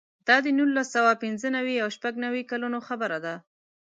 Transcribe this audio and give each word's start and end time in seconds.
دا 0.27 0.35
د 0.45 0.47
نولس 0.57 0.87
سوه 0.95 1.11
پنځه 1.23 1.47
نوې 1.57 1.75
او 1.83 1.89
شپږ 1.95 2.13
نوې 2.25 2.43
کلونو 2.51 2.79
خبره 2.87 3.17
ده. 3.25 3.35